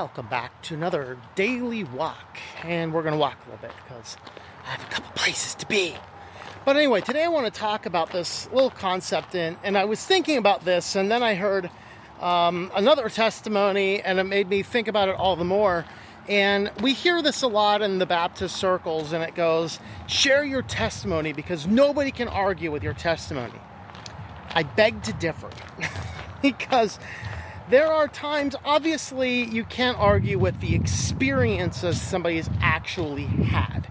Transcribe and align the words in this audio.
Welcome 0.00 0.28
back 0.28 0.62
to 0.62 0.74
another 0.74 1.18
daily 1.34 1.84
walk. 1.84 2.38
And 2.64 2.90
we're 2.90 3.02
going 3.02 3.12
to 3.12 3.18
walk 3.18 3.36
a 3.42 3.50
little 3.50 3.68
bit 3.68 3.76
because 3.84 4.16
I 4.64 4.70
have 4.70 4.82
a 4.82 4.90
couple 4.90 5.12
places 5.12 5.54
to 5.56 5.66
be. 5.66 5.94
But 6.64 6.78
anyway, 6.78 7.02
today 7.02 7.24
I 7.24 7.28
want 7.28 7.44
to 7.44 7.60
talk 7.60 7.84
about 7.84 8.10
this 8.10 8.48
little 8.50 8.70
concept. 8.70 9.34
And, 9.34 9.58
and 9.62 9.76
I 9.76 9.84
was 9.84 10.02
thinking 10.02 10.38
about 10.38 10.64
this, 10.64 10.96
and 10.96 11.10
then 11.10 11.22
I 11.22 11.34
heard 11.34 11.68
um, 12.18 12.72
another 12.74 13.10
testimony, 13.10 14.00
and 14.00 14.18
it 14.18 14.24
made 14.24 14.48
me 14.48 14.62
think 14.62 14.88
about 14.88 15.10
it 15.10 15.16
all 15.16 15.36
the 15.36 15.44
more. 15.44 15.84
And 16.26 16.70
we 16.80 16.94
hear 16.94 17.20
this 17.20 17.42
a 17.42 17.48
lot 17.48 17.82
in 17.82 17.98
the 17.98 18.06
Baptist 18.06 18.56
circles, 18.56 19.12
and 19.12 19.22
it 19.22 19.34
goes, 19.34 19.80
share 20.06 20.42
your 20.42 20.62
testimony 20.62 21.34
because 21.34 21.66
nobody 21.66 22.10
can 22.10 22.28
argue 22.28 22.72
with 22.72 22.82
your 22.82 22.94
testimony. 22.94 23.60
I 24.48 24.62
beg 24.62 25.02
to 25.02 25.12
differ 25.12 25.50
because 26.40 26.98
there 27.70 27.92
are 27.92 28.08
times, 28.08 28.56
obviously, 28.64 29.44
you 29.44 29.64
can't 29.64 29.96
argue 29.98 30.38
with 30.38 30.60
the 30.60 30.74
experiences 30.74 32.00
somebody 32.00 32.36
has 32.36 32.50
actually 32.60 33.24
had. 33.24 33.86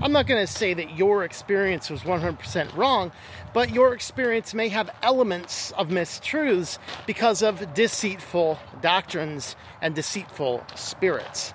I'm 0.00 0.12
not 0.12 0.26
going 0.26 0.44
to 0.44 0.50
say 0.50 0.72
that 0.72 0.96
your 0.96 1.24
experience 1.24 1.90
was 1.90 2.00
100% 2.00 2.74
wrong, 2.74 3.12
but 3.52 3.68
your 3.70 3.92
experience 3.92 4.54
may 4.54 4.68
have 4.68 4.88
elements 5.02 5.72
of 5.72 5.88
mistruths 5.88 6.78
because 7.06 7.42
of 7.42 7.74
deceitful 7.74 8.58
doctrines 8.80 9.54
and 9.82 9.94
deceitful 9.94 10.64
spirits. 10.74 11.52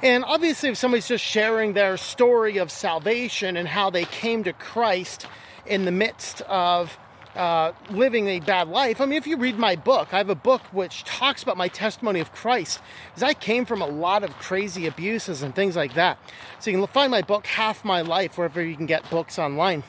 And 0.00 0.24
obviously, 0.24 0.68
if 0.68 0.76
somebody's 0.76 1.08
just 1.08 1.24
sharing 1.24 1.72
their 1.72 1.96
story 1.96 2.58
of 2.58 2.70
salvation 2.70 3.56
and 3.56 3.66
how 3.66 3.90
they 3.90 4.04
came 4.04 4.44
to 4.44 4.52
Christ 4.52 5.26
in 5.66 5.84
the 5.84 5.90
midst 5.90 6.40
of 6.42 6.96
uh, 7.38 7.72
living 7.90 8.26
a 8.26 8.40
bad 8.40 8.68
life. 8.68 9.00
I 9.00 9.06
mean, 9.06 9.16
if 9.16 9.26
you 9.26 9.36
read 9.36 9.58
my 9.58 9.76
book, 9.76 10.12
I 10.12 10.18
have 10.18 10.28
a 10.28 10.34
book 10.34 10.60
which 10.72 11.04
talks 11.04 11.42
about 11.42 11.56
my 11.56 11.68
testimony 11.68 12.18
of 12.18 12.32
Christ, 12.32 12.80
because 13.06 13.22
I 13.22 13.32
came 13.32 13.64
from 13.64 13.80
a 13.80 13.86
lot 13.86 14.24
of 14.24 14.36
crazy 14.38 14.86
abuses 14.86 15.40
and 15.42 15.54
things 15.54 15.76
like 15.76 15.94
that. 15.94 16.18
So 16.58 16.70
you 16.70 16.78
can 16.78 16.86
find 16.88 17.12
my 17.12 17.22
book, 17.22 17.46
Half 17.46 17.84
My 17.84 18.00
Life, 18.00 18.36
wherever 18.36 18.60
you 18.60 18.74
can 18.76 18.86
get 18.86 19.08
books 19.08 19.38
online. 19.38 19.84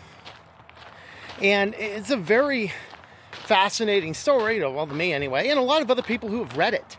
And 1.41 1.73
it's 1.73 2.11
a 2.11 2.17
very 2.17 2.71
fascinating 3.31 4.13
story, 4.13 4.63
well, 4.63 4.85
to 4.85 4.93
me 4.93 5.11
anyway, 5.11 5.49
and 5.49 5.57
a 5.57 5.63
lot 5.63 5.81
of 5.81 5.89
other 5.89 6.03
people 6.03 6.29
who 6.29 6.43
have 6.43 6.55
read 6.55 6.75
it. 6.75 6.97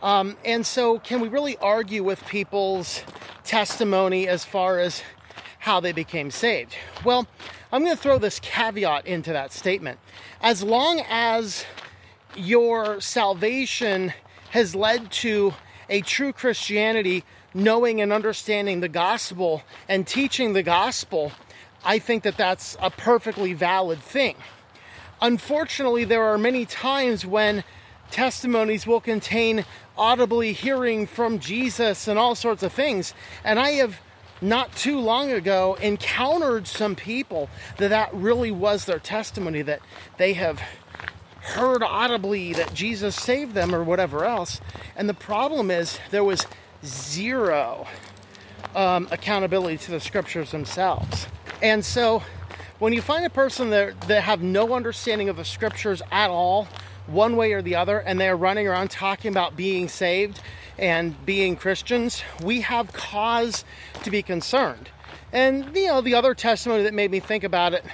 Um, 0.00 0.36
and 0.44 0.64
so, 0.64 1.00
can 1.00 1.20
we 1.20 1.26
really 1.26 1.56
argue 1.56 2.04
with 2.04 2.24
people's 2.26 3.02
testimony 3.42 4.28
as 4.28 4.44
far 4.44 4.78
as 4.78 5.02
how 5.68 5.80
they 5.80 5.92
became 5.92 6.30
saved? 6.30 6.74
Well, 7.04 7.26
I'm 7.70 7.84
going 7.84 7.94
to 7.94 8.02
throw 8.02 8.16
this 8.16 8.40
caveat 8.40 9.06
into 9.06 9.34
that 9.34 9.52
statement. 9.52 9.98
As 10.40 10.62
long 10.62 11.02
as 11.10 11.66
your 12.34 13.02
salvation 13.02 14.14
has 14.48 14.74
led 14.74 15.10
to 15.10 15.52
a 15.90 16.00
true 16.00 16.32
Christianity, 16.32 17.22
knowing 17.52 18.00
and 18.00 18.14
understanding 18.14 18.80
the 18.80 18.88
gospel 18.88 19.62
and 19.90 20.06
teaching 20.06 20.54
the 20.54 20.62
gospel, 20.62 21.32
I 21.84 21.98
think 21.98 22.22
that 22.22 22.38
that's 22.38 22.78
a 22.80 22.88
perfectly 22.88 23.52
valid 23.52 23.98
thing. 23.98 24.36
Unfortunately, 25.20 26.04
there 26.04 26.24
are 26.24 26.38
many 26.38 26.64
times 26.64 27.26
when 27.26 27.62
testimonies 28.10 28.86
will 28.86 29.02
contain 29.02 29.66
audibly 29.98 30.54
hearing 30.54 31.06
from 31.06 31.38
Jesus 31.38 32.08
and 32.08 32.18
all 32.18 32.34
sorts 32.34 32.62
of 32.62 32.72
things. 32.72 33.12
And 33.44 33.58
I 33.58 33.72
have 33.72 34.00
not 34.40 34.74
too 34.74 34.98
long 34.98 35.30
ago 35.30 35.76
encountered 35.80 36.66
some 36.66 36.94
people 36.94 37.48
that 37.78 37.88
that 37.88 38.12
really 38.14 38.50
was 38.50 38.84
their 38.84 38.98
testimony 38.98 39.62
that 39.62 39.80
they 40.16 40.34
have 40.34 40.60
heard 41.40 41.82
audibly 41.82 42.52
that 42.52 42.74
Jesus 42.74 43.16
saved 43.16 43.54
them 43.54 43.74
or 43.74 43.82
whatever 43.82 44.24
else. 44.24 44.60
And 44.96 45.08
the 45.08 45.14
problem 45.14 45.70
is 45.70 45.98
there 46.10 46.24
was 46.24 46.46
zero 46.84 47.86
um, 48.74 49.08
accountability 49.10 49.78
to 49.78 49.90
the 49.90 50.00
scriptures 50.00 50.50
themselves. 50.50 51.26
And 51.62 51.84
so 51.84 52.22
when 52.78 52.92
you 52.92 53.02
find 53.02 53.24
a 53.24 53.30
person 53.30 53.70
that, 53.70 54.00
that 54.02 54.22
have 54.22 54.42
no 54.42 54.74
understanding 54.74 55.28
of 55.28 55.36
the 55.36 55.44
scriptures 55.44 56.02
at 56.12 56.30
all, 56.30 56.68
one 57.06 57.36
way 57.36 57.52
or 57.52 57.62
the 57.62 57.74
other, 57.74 57.98
and 57.98 58.20
they're 58.20 58.36
running 58.36 58.68
around 58.68 58.90
talking 58.90 59.30
about 59.30 59.56
being 59.56 59.88
saved 59.88 60.40
and 60.78 61.24
being 61.26 61.56
Christians, 61.56 62.22
we 62.42 62.60
have 62.62 62.92
cause 62.92 63.64
to 64.04 64.10
be 64.10 64.22
concerned. 64.22 64.90
And 65.32 65.76
you 65.76 65.88
know, 65.88 66.00
the 66.00 66.14
other 66.14 66.34
testimony 66.34 66.84
that 66.84 66.94
made 66.94 67.10
me 67.10 67.20
think 67.20 67.44
about 67.44 67.74
it, 67.74 67.84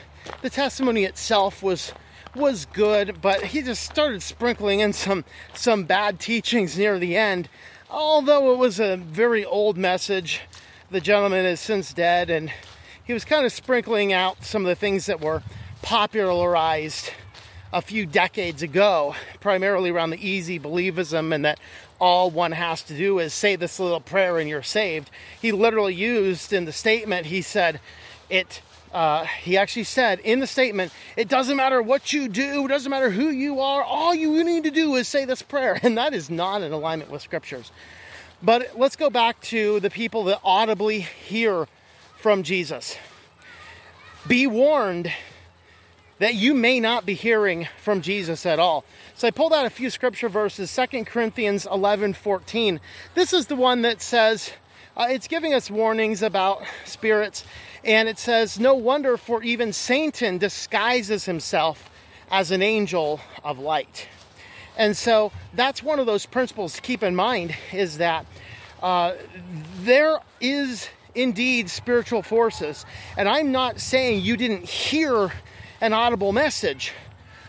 the 0.42 0.50
testimony 0.50 1.04
itself 1.04 1.62
was 1.62 1.92
was 2.34 2.66
good, 2.66 3.20
but 3.22 3.42
he 3.42 3.62
just 3.62 3.84
started 3.84 4.22
sprinkling 4.22 4.80
in 4.80 4.92
some 4.92 5.24
some 5.54 5.84
bad 5.84 6.20
teachings 6.20 6.78
near 6.78 6.98
the 6.98 7.16
end. 7.16 7.48
Although 7.90 8.52
it 8.52 8.58
was 8.58 8.80
a 8.80 8.96
very 8.96 9.44
old 9.44 9.76
message, 9.76 10.40
the 10.90 11.00
gentleman 11.00 11.46
is 11.46 11.60
since 11.60 11.92
dead, 11.92 12.30
and 12.30 12.52
he 13.04 13.12
was 13.12 13.24
kind 13.24 13.46
of 13.46 13.52
sprinkling 13.52 14.12
out 14.12 14.44
some 14.44 14.62
of 14.62 14.68
the 14.68 14.74
things 14.74 15.06
that 15.06 15.20
were 15.20 15.42
popularized 15.82 17.12
a 17.74 17.82
few 17.82 18.06
decades 18.06 18.62
ago, 18.62 19.16
primarily 19.40 19.90
around 19.90 20.10
the 20.10 20.26
easy 20.28 20.60
believism 20.60 21.34
and 21.34 21.44
that 21.44 21.58
all 22.00 22.30
one 22.30 22.52
has 22.52 22.84
to 22.84 22.96
do 22.96 23.18
is 23.18 23.34
say 23.34 23.56
this 23.56 23.80
little 23.80 24.00
prayer 24.00 24.38
and 24.38 24.48
you're 24.48 24.62
saved. 24.62 25.10
He 25.42 25.50
literally 25.50 25.92
used 25.92 26.52
in 26.52 26.66
the 26.66 26.72
statement, 26.72 27.26
he 27.26 27.42
said, 27.42 27.80
it. 28.30 28.62
Uh, 28.92 29.24
he 29.24 29.56
actually 29.56 29.82
said 29.82 30.20
in 30.20 30.38
the 30.38 30.46
statement, 30.46 30.92
it 31.16 31.26
doesn't 31.26 31.56
matter 31.56 31.82
what 31.82 32.12
you 32.12 32.28
do, 32.28 32.64
it 32.64 32.68
doesn't 32.68 32.90
matter 32.90 33.10
who 33.10 33.28
you 33.28 33.58
are, 33.58 33.82
all 33.82 34.14
you 34.14 34.44
need 34.44 34.62
to 34.62 34.70
do 34.70 34.94
is 34.94 35.08
say 35.08 35.24
this 35.24 35.42
prayer. 35.42 35.80
And 35.82 35.98
that 35.98 36.14
is 36.14 36.30
not 36.30 36.62
in 36.62 36.70
alignment 36.70 37.10
with 37.10 37.20
scriptures. 37.20 37.72
But 38.40 38.78
let's 38.78 38.94
go 38.94 39.10
back 39.10 39.40
to 39.42 39.80
the 39.80 39.90
people 39.90 40.22
that 40.24 40.38
audibly 40.44 41.00
hear 41.00 41.66
from 42.18 42.44
Jesus. 42.44 42.96
Be 44.28 44.46
warned 44.46 45.12
that 46.18 46.34
you 46.34 46.54
may 46.54 46.80
not 46.80 47.04
be 47.04 47.14
hearing 47.14 47.68
from 47.82 48.00
Jesus 48.00 48.46
at 48.46 48.58
all. 48.58 48.84
So 49.14 49.28
I 49.28 49.30
pulled 49.30 49.52
out 49.52 49.66
a 49.66 49.70
few 49.70 49.90
scripture 49.90 50.28
verses, 50.28 50.74
2 50.74 51.04
Corinthians 51.04 51.66
11 51.70 52.14
14. 52.14 52.80
This 53.14 53.32
is 53.32 53.46
the 53.46 53.56
one 53.56 53.82
that 53.82 54.00
says, 54.02 54.52
uh, 54.96 55.06
it's 55.10 55.28
giving 55.28 55.54
us 55.54 55.70
warnings 55.70 56.22
about 56.22 56.62
spirits, 56.84 57.44
and 57.82 58.08
it 58.08 58.18
says, 58.18 58.58
No 58.58 58.74
wonder, 58.74 59.16
for 59.16 59.42
even 59.42 59.72
Satan 59.72 60.38
disguises 60.38 61.24
himself 61.24 61.90
as 62.30 62.50
an 62.50 62.62
angel 62.62 63.20
of 63.42 63.58
light. 63.58 64.08
And 64.76 64.96
so 64.96 65.30
that's 65.52 65.82
one 65.82 66.00
of 66.00 66.06
those 66.06 66.26
principles 66.26 66.74
to 66.74 66.80
keep 66.80 67.02
in 67.02 67.14
mind 67.14 67.54
is 67.72 67.98
that 67.98 68.26
uh, 68.82 69.14
there 69.80 70.18
is 70.40 70.88
indeed 71.14 71.70
spiritual 71.70 72.22
forces. 72.22 72.84
And 73.16 73.28
I'm 73.28 73.52
not 73.52 73.80
saying 73.80 74.22
you 74.22 74.36
didn't 74.36 74.64
hear 74.64 75.32
an 75.84 75.92
audible 75.92 76.32
message. 76.32 76.94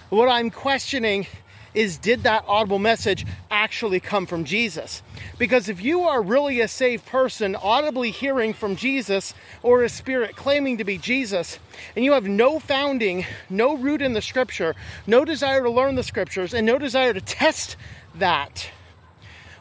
What 0.09 0.27
I'm 0.27 0.49
questioning 0.49 1.25
is 1.73 1.97
did 1.97 2.23
that 2.23 2.43
audible 2.49 2.79
message 2.79 3.25
actually 3.49 4.01
come 4.01 4.25
from 4.25 4.43
Jesus? 4.43 5.01
Because 5.37 5.69
if 5.69 5.81
you 5.81 6.01
are 6.01 6.21
really 6.21 6.59
a 6.59 6.67
saved 6.67 7.05
person, 7.05 7.55
audibly 7.55 8.11
hearing 8.11 8.53
from 8.53 8.75
Jesus 8.75 9.33
or 9.63 9.83
a 9.83 9.89
spirit 9.89 10.35
claiming 10.35 10.79
to 10.79 10.83
be 10.83 10.97
Jesus, 10.97 11.59
and 11.95 12.03
you 12.03 12.11
have 12.11 12.25
no 12.25 12.59
founding, 12.59 13.25
no 13.49 13.77
root 13.77 14.01
in 14.01 14.11
the 14.11 14.21
scripture, 14.21 14.75
no 15.07 15.23
desire 15.23 15.63
to 15.63 15.69
learn 15.69 15.95
the 15.95 16.03
scriptures, 16.03 16.53
and 16.53 16.65
no 16.65 16.77
desire 16.77 17.13
to 17.13 17.21
test 17.21 17.77
that, 18.15 18.69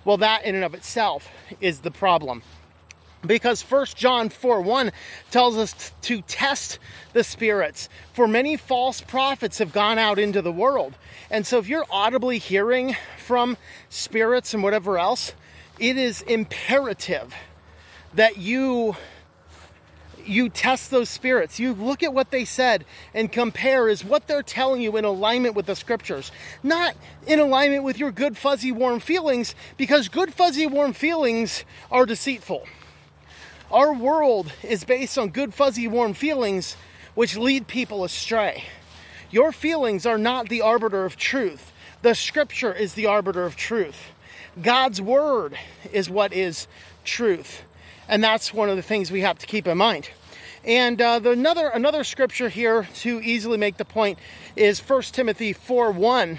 well, 0.05 0.17
that 0.17 0.45
in 0.45 0.57
and 0.57 0.65
of 0.65 0.75
itself 0.75 1.29
is 1.61 1.83
the 1.83 1.93
problem 1.93 2.43
because 3.27 3.63
1 3.63 3.87
John 3.95 4.29
4 4.29 4.61
1 4.61 4.93
tells 5.31 5.57
us 5.57 5.93
to 6.03 6.23
test 6.23 6.79
the 7.13 7.25
spirits, 7.25 7.89
for 8.13 8.27
many 8.27 8.57
false 8.57 9.01
prophets 9.01 9.59
have 9.59 9.73
gone 9.73 9.99
out 9.99 10.19
into 10.19 10.43
the 10.43 10.53
world. 10.53 10.95
And 11.31 11.47
so, 11.47 11.59
if 11.59 11.69
you're 11.69 11.87
audibly 11.91 12.39
hearing 12.39 12.97
from 13.19 13.57
spirits 13.89 14.55
and 14.55 14.63
whatever 14.63 14.99
else, 14.99 15.35
it 15.79 15.97
is 15.97 16.23
imperative 16.23 17.35
that 18.15 18.39
you 18.39 18.97
you 20.27 20.49
test 20.49 20.91
those 20.91 21.09
spirits. 21.09 21.59
You 21.59 21.75
look 21.75 22.03
at 22.03 22.15
what 22.15 22.31
they 22.31 22.45
said 22.45 22.85
and 23.13 23.31
compare 23.31 23.89
is 23.89 24.05
what 24.05 24.27
they're 24.27 24.43
telling 24.43 24.81
you 24.81 24.97
in 24.97 25.05
alignment 25.05 25.55
with 25.55 25.67
the 25.67 25.77
scriptures, 25.77 26.33
not 26.63 26.97
in 27.27 27.41
alignment 27.41 27.85
with 27.85 27.99
your 27.99 28.11
good, 28.11 28.37
fuzzy, 28.37 28.73
warm 28.73 29.01
feelings, 29.01 29.55
because 29.77 30.09
good, 30.09 30.33
fuzzy, 30.33 30.67
warm 30.67 30.93
feelings 30.93 31.65
are 31.91 32.07
deceitful. 32.07 32.67
Our 33.73 33.95
world 33.95 34.53
is 34.63 34.85
based 34.85 35.19
on 35.19 35.31
good, 35.31 35.55
fuzzy, 35.55 35.89
warm 35.89 36.15
feelings 36.15 36.77
which 37.15 37.37
lead 37.37 37.67
people 37.67 38.05
astray. 38.05 38.65
Your 39.31 39.53
feelings 39.53 40.07
are 40.07 40.19
not 40.19 40.49
the 40.49 40.61
arbiter 40.61 41.05
of 41.05 41.17
truth. 41.17 41.73
The 42.03 42.15
scripture 42.15 42.73
is 42.73 42.95
the 42.95 43.07
arbiter 43.07 43.45
of 43.45 43.57
truth. 43.57 44.13
God's 44.61 45.01
word 45.01 45.57
is 45.93 46.11
what 46.11 46.33
is 46.33 46.69
truth. 47.05 47.63
And 48.07 48.23
that's 48.23 48.53
one 48.53 48.69
of 48.69 48.77
the 48.77 48.83
things 48.83 49.11
we 49.11 49.23
have 49.23 49.39
to 49.39 49.47
keep 49.47 49.67
in 49.67 49.79
mind. 49.79 50.11
And 50.65 51.01
uh, 51.01 51.19
the 51.19 51.31
another 51.31 51.69
another 51.69 52.05
scripture 52.05 52.49
here 52.49 52.87
to 52.97 53.21
easily 53.21 53.59
make 53.59 53.77
the 53.77 53.85
point 53.85 54.19
is 54.57 54.81
1 54.81 55.03
Timothy 55.03 55.53
4 55.53 55.91
1. 55.91 56.39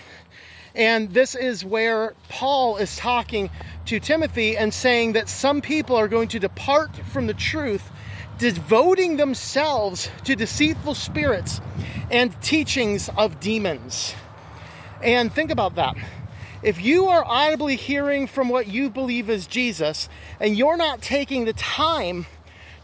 And 0.75 1.13
this 1.13 1.36
is 1.36 1.63
where 1.63 2.13
Paul 2.27 2.77
is 2.77 2.98
talking 2.98 3.50
to 3.85 3.99
Timothy 3.99 4.57
and 4.57 4.73
saying 4.73 5.13
that 5.13 5.29
some 5.29 5.61
people 5.61 5.95
are 5.95 6.07
going 6.07 6.27
to 6.29 6.39
depart 6.39 6.95
from 6.95 7.27
the 7.27 7.33
truth, 7.33 7.91
devoting 8.37 9.17
themselves 9.17 10.09
to 10.23 10.35
deceitful 10.35 10.95
spirits 10.95 11.61
and 12.09 12.39
teachings 12.41 13.09
of 13.17 13.39
demons. 13.39 14.13
And 15.01 15.31
think 15.31 15.51
about 15.51 15.75
that. 15.75 15.95
If 16.63 16.81
you 16.81 17.07
are 17.07 17.23
audibly 17.23 17.75
hearing 17.75 18.25
from 18.25 18.49
what 18.49 18.67
you 18.67 18.89
believe 18.89 19.29
is 19.29 19.45
Jesus 19.45 20.09
and 20.39 20.57
you're 20.57 20.77
not 20.77 21.01
taking 21.01 21.45
the 21.45 21.53
time 21.53 22.25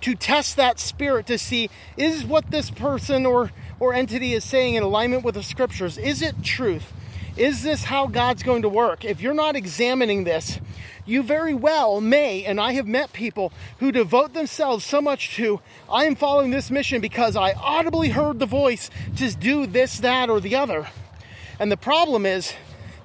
to 0.01 0.13
test 0.13 0.55
that 0.57 0.79
spirit 0.79 1.25
to 1.27 1.37
see 1.37 1.69
is 1.97 2.23
what 2.23 2.51
this 2.51 2.69
person 2.69 3.25
or 3.25 3.51
or 3.79 3.93
entity 3.93 4.33
is 4.33 4.43
saying 4.43 4.75
in 4.75 4.83
alignment 4.83 5.23
with 5.23 5.35
the 5.35 5.43
scriptures 5.43 5.97
is 5.97 6.21
it 6.21 6.43
truth 6.43 6.93
is 7.37 7.63
this 7.63 7.83
how 7.83 8.07
God's 8.07 8.43
going 8.43 8.61
to 8.63 8.69
work 8.69 9.05
if 9.05 9.21
you're 9.21 9.33
not 9.33 9.55
examining 9.55 10.23
this 10.23 10.59
you 11.05 11.23
very 11.23 11.53
well 11.53 12.01
may 12.01 12.43
and 12.45 12.59
I 12.59 12.73
have 12.73 12.87
met 12.87 13.13
people 13.13 13.51
who 13.79 13.91
devote 13.91 14.33
themselves 14.33 14.85
so 14.85 15.01
much 15.01 15.35
to 15.35 15.61
I 15.89 16.05
am 16.05 16.15
following 16.15 16.51
this 16.51 16.71
mission 16.71 17.01
because 17.01 17.35
I 17.35 17.53
audibly 17.53 18.09
heard 18.09 18.39
the 18.39 18.45
voice 18.45 18.89
to 19.17 19.35
do 19.35 19.65
this 19.65 19.99
that 19.99 20.29
or 20.29 20.39
the 20.39 20.55
other 20.55 20.89
and 21.59 21.71
the 21.71 21.77
problem 21.77 22.25
is 22.25 22.53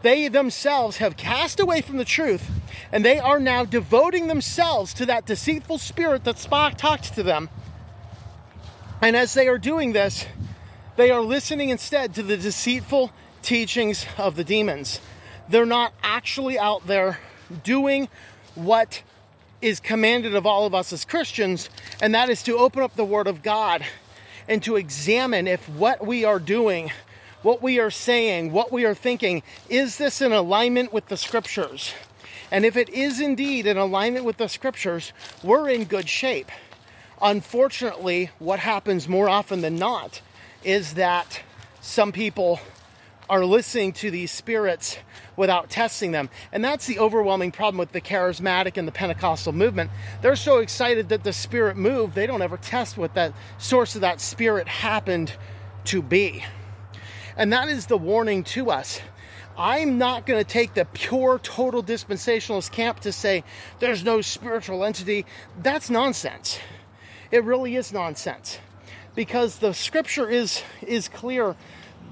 they 0.02 0.28
themselves 0.28 0.98
have 0.98 1.16
cast 1.16 1.58
away 1.58 1.80
from 1.80 1.96
the 1.96 2.04
truth 2.04 2.48
and 2.92 3.04
they 3.04 3.18
are 3.18 3.40
now 3.40 3.64
devoting 3.64 4.26
themselves 4.26 4.94
to 4.94 5.06
that 5.06 5.26
deceitful 5.26 5.78
spirit 5.78 6.24
that 6.24 6.36
Spock 6.36 6.76
talked 6.76 7.14
to 7.14 7.22
them. 7.22 7.48
And 9.02 9.16
as 9.16 9.34
they 9.34 9.48
are 9.48 9.58
doing 9.58 9.92
this, 9.92 10.26
they 10.96 11.10
are 11.10 11.20
listening 11.20 11.68
instead 11.68 12.14
to 12.14 12.22
the 12.22 12.36
deceitful 12.36 13.10
teachings 13.46 14.04
of 14.18 14.36
the 14.36 14.44
demons. 14.44 15.00
They're 15.48 15.64
not 15.64 15.92
actually 16.02 16.58
out 16.58 16.86
there 16.86 17.20
doing 17.62 18.08
what 18.54 19.02
is 19.62 19.80
commanded 19.80 20.34
of 20.34 20.44
all 20.44 20.66
of 20.66 20.74
us 20.74 20.92
as 20.92 21.04
Christians, 21.04 21.70
and 22.02 22.14
that 22.14 22.28
is 22.28 22.42
to 22.42 22.58
open 22.58 22.82
up 22.82 22.96
the 22.96 23.04
Word 23.04 23.28
of 23.28 23.42
God 23.42 23.84
and 24.48 24.62
to 24.64 24.76
examine 24.76 25.46
if 25.46 25.68
what 25.68 26.04
we 26.04 26.24
are 26.24 26.40
doing, 26.40 26.90
what 27.42 27.62
we 27.62 27.78
are 27.78 27.90
saying, 27.90 28.52
what 28.52 28.72
we 28.72 28.84
are 28.84 28.94
thinking, 28.94 29.42
is 29.68 29.96
this 29.96 30.20
in 30.20 30.32
alignment 30.32 30.92
with 30.92 31.06
the 31.06 31.16
Scriptures? 31.16 31.94
And 32.50 32.64
if 32.64 32.76
it 32.76 32.88
is 32.88 33.20
indeed 33.20 33.66
in 33.66 33.76
alignment 33.76 34.24
with 34.24 34.36
the 34.36 34.48
scriptures, 34.48 35.12
we're 35.42 35.68
in 35.68 35.84
good 35.84 36.08
shape. 36.08 36.50
Unfortunately, 37.20 38.30
what 38.38 38.60
happens 38.60 39.08
more 39.08 39.28
often 39.28 39.62
than 39.62 39.76
not 39.76 40.20
is 40.62 40.94
that 40.94 41.42
some 41.80 42.12
people 42.12 42.60
are 43.28 43.44
listening 43.44 43.92
to 43.92 44.10
these 44.10 44.30
spirits 44.30 44.98
without 45.36 45.70
testing 45.70 46.12
them. 46.12 46.30
And 46.52 46.64
that's 46.64 46.86
the 46.86 46.98
overwhelming 46.98 47.52
problem 47.52 47.78
with 47.78 47.92
the 47.92 48.00
charismatic 48.00 48.76
and 48.76 48.86
the 48.86 48.92
Pentecostal 48.92 49.52
movement. 49.52 49.90
They're 50.22 50.36
so 50.36 50.58
excited 50.58 51.08
that 51.08 51.24
the 51.24 51.32
spirit 51.32 51.76
moved, 51.76 52.14
they 52.14 52.26
don't 52.26 52.42
ever 52.42 52.56
test 52.56 52.96
what 52.96 53.14
that 53.14 53.32
source 53.58 53.94
of 53.94 54.00
that 54.02 54.20
spirit 54.20 54.68
happened 54.68 55.32
to 55.86 56.02
be. 56.02 56.44
And 57.36 57.52
that 57.52 57.68
is 57.68 57.86
the 57.86 57.98
warning 57.98 58.44
to 58.44 58.70
us 58.70 59.00
I'm 59.58 59.96
not 59.96 60.26
going 60.26 60.42
to 60.42 60.48
take 60.48 60.74
the 60.74 60.84
pure 60.84 61.38
total 61.38 61.82
dispensationalist 61.82 62.72
camp 62.72 63.00
to 63.00 63.12
say 63.12 63.42
there's 63.78 64.04
no 64.04 64.20
spiritual 64.20 64.84
entity. 64.84 65.24
That's 65.62 65.88
nonsense. 65.88 66.58
It 67.30 67.42
really 67.44 67.76
is 67.76 67.92
nonsense. 67.92 68.58
Because 69.14 69.58
the 69.58 69.72
scripture 69.72 70.28
is 70.28 70.62
is 70.82 71.08
clear. 71.08 71.56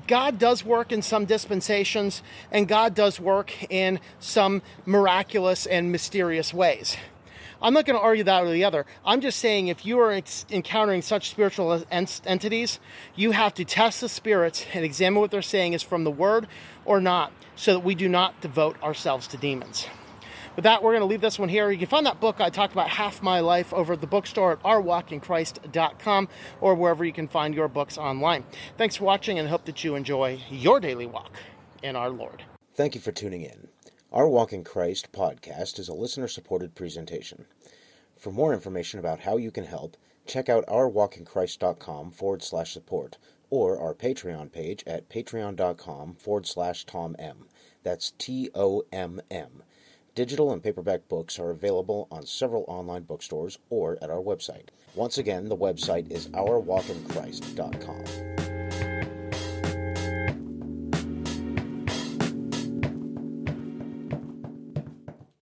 God 0.07 0.39
does 0.39 0.65
work 0.65 0.93
in 0.93 1.03
some 1.03 1.25
dispensations 1.25 2.23
and 2.51 2.69
God 2.69 2.95
does 2.95 3.19
work 3.19 3.53
in 3.71 4.01
some 4.19 4.63
miraculous 4.87 5.67
and 5.67 5.91
mysterious 5.91 6.53
ways. 6.53 6.97
I'm 7.63 7.73
not 7.73 7.87
going 7.87 7.99
to 7.99 8.03
argue 8.03 8.25
that 8.25 8.45
or 8.45 8.51
the 8.51 8.65
other. 8.65 8.85
I'm 9.07 9.23
just 9.23 9.39
saying 9.39 9.69
if 9.69 9.87
you 9.87 9.99
are 10.01 10.13
encountering 10.13 11.01
such 11.01 11.31
spiritual 11.31 11.83
ent- 11.91 12.21
entities, 12.27 12.79
you 13.15 13.31
have 13.31 13.55
to 13.55 13.65
test 13.65 14.03
the 14.03 14.09
spirits 14.09 14.67
and 14.75 14.85
examine 14.85 15.21
what 15.21 15.31
they're 15.31 15.41
saying 15.41 15.73
is 15.73 15.83
from 15.83 16.05
the 16.05 16.11
word 16.11 16.47
or 16.85 17.01
not, 17.01 17.33
so 17.57 17.73
that 17.73 17.81
we 17.81 17.95
do 17.95 18.09
not 18.09 18.39
devote 18.43 18.83
ourselves 18.83 19.27
to 19.29 19.39
demons. 19.39 19.87
With 20.57 20.63
that, 20.65 20.83
we're 20.83 20.93
going 20.93 21.01
to 21.01 21.07
leave 21.07 21.21
this 21.21 21.39
one 21.39 21.49
here. 21.49 21.71
You 21.71 21.79
can 21.79 21.89
find 21.89 22.07
that 22.07 22.21
book 22.21 22.41
I 22.41 22.49
talked 22.49 22.73
about 22.73 22.89
half 22.89 23.23
my 23.23 23.41
life 23.41 23.75
over 23.75 23.95
at 23.95 24.01
the 24.01 24.07
bookstore 24.07 24.53
at 24.53 24.63
ourwalkinchrist.com 24.63 26.29
or 26.61 26.75
wherever 26.75 27.05
you 27.05 27.13
can 27.13 27.27
find 27.27 27.55
your 27.55 27.69
books 27.69 27.99
online. 27.99 28.45
Thanks 28.79 28.97
for 28.97 29.05
watching 29.05 29.39
and 29.39 29.49
hope 29.49 29.65
that 29.65 29.83
you 29.83 29.97
enjoy 29.97 30.41
your 30.51 30.79
daily 30.79 31.07
walk 31.07 31.33
in 31.83 31.97
our 31.97 32.11
Lord. 32.11 32.45
Thank 32.75 32.95
you 32.95 33.01
for 33.01 33.13
tuning 33.13 33.43
in. 33.43 33.69
Our 34.13 34.29
Walk 34.29 34.53
in 34.53 34.63
Christ 34.63 35.11
podcast 35.11 35.81
is 35.81 35.89
a 35.89 35.95
listener 35.95 36.29
supported 36.29 36.77
presentation. 36.77 37.47
For 38.17 38.31
more 38.31 38.55
information 38.55 39.01
about 39.01 39.21
how 39.21 39.37
you 39.37 39.51
can 39.51 39.65
help, 39.65 39.97
check 40.25 40.49
out 40.49 40.67
ourwalkinchrist.com 40.69 42.13
forward 42.13 42.45
slash 42.45 42.73
support 42.73 43.19
or 43.51 43.79
our 43.79 43.93
Patreon 43.93 44.53
page 44.53 44.85
at 44.87 45.09
patreon.com 45.09 46.15
forward 46.15 46.47
slash 46.47 46.85
Tom 46.85 47.17
M. 47.19 47.49
That's 47.83 48.13
T 48.13 48.51
O 48.55 48.85
M 48.93 49.21
M. 49.31 49.65
Digital 50.15 50.53
and 50.53 50.63
paperback 50.63 51.09
books 51.09 51.41
are 51.41 51.51
available 51.51 52.07
on 52.09 52.25
several 52.25 52.65
online 52.69 53.03
bookstores 53.03 53.59
or 53.69 53.99
at 54.01 54.11
our 54.11 54.23
website. 54.23 54.69
Once 54.95 55.19
again, 55.19 55.49
the 55.49 55.57
website 55.57 56.09
is 56.09 56.29
ourwalkinchrist.com. 56.29 58.54